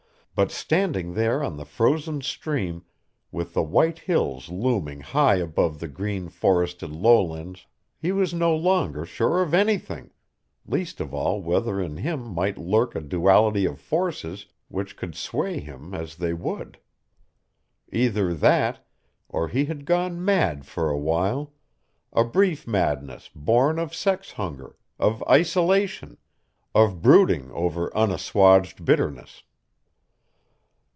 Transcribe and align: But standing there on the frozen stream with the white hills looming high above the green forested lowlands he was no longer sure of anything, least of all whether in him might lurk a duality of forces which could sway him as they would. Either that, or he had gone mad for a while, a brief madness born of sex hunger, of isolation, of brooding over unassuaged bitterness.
But 0.33 0.49
standing 0.49 1.13
there 1.13 1.43
on 1.43 1.57
the 1.57 1.65
frozen 1.65 2.21
stream 2.21 2.83
with 3.31 3.53
the 3.53 3.61
white 3.61 3.99
hills 3.99 4.49
looming 4.49 5.01
high 5.01 5.35
above 5.35 5.79
the 5.79 5.89
green 5.89 6.29
forested 6.29 6.89
lowlands 6.89 7.67
he 7.99 8.11
was 8.13 8.33
no 8.33 8.55
longer 8.55 9.05
sure 9.05 9.41
of 9.43 9.53
anything, 9.53 10.09
least 10.65 10.99
of 11.01 11.13
all 11.13 11.41
whether 11.43 11.79
in 11.81 11.97
him 11.97 12.21
might 12.33 12.57
lurk 12.57 12.95
a 12.95 13.01
duality 13.01 13.65
of 13.65 13.79
forces 13.79 14.47
which 14.69 14.95
could 14.95 15.15
sway 15.15 15.59
him 15.59 15.93
as 15.93 16.15
they 16.15 16.33
would. 16.33 16.79
Either 17.91 18.33
that, 18.33 18.87
or 19.29 19.49
he 19.49 19.65
had 19.65 19.85
gone 19.85 20.23
mad 20.25 20.65
for 20.65 20.89
a 20.89 20.97
while, 20.97 21.53
a 22.13 22.23
brief 22.23 22.65
madness 22.65 23.29
born 23.35 23.77
of 23.77 23.93
sex 23.93 24.31
hunger, 24.31 24.75
of 24.97 25.21
isolation, 25.29 26.17
of 26.73 27.01
brooding 27.03 27.51
over 27.51 27.95
unassuaged 27.95 28.83
bitterness. 28.85 29.43